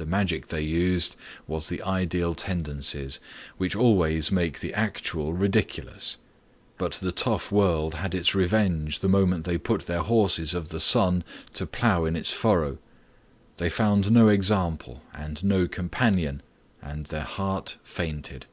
The 0.00 0.06
magic 0.06 0.46
they 0.46 0.62
used 0.62 1.14
was 1.46 1.68
the 1.68 1.82
ideal 1.82 2.34
tendencies, 2.34 3.20
which 3.58 3.76
always 3.76 4.32
make 4.32 4.60
the 4.60 4.72
Actual 4.72 5.34
ridiculous; 5.34 6.16
but 6.78 6.92
the 6.92 7.12
tough 7.12 7.52
world 7.52 7.96
had 7.96 8.14
its 8.14 8.34
revenge 8.34 9.00
the 9.00 9.10
moment 9.10 9.44
they 9.44 9.58
put 9.58 9.82
their 9.82 10.00
horses 10.00 10.54
of 10.54 10.70
the 10.70 10.80
sun 10.80 11.22
to 11.52 11.66
plough 11.66 12.06
in 12.06 12.16
its 12.16 12.32
furrow. 12.32 12.78
They 13.58 13.68
found 13.68 14.10
no 14.10 14.28
example 14.28 15.02
and 15.12 15.44
no 15.44 15.68
companion, 15.68 16.40
and 16.80 17.04
their 17.08 17.24
heart 17.24 17.76
fainted. 17.84 18.46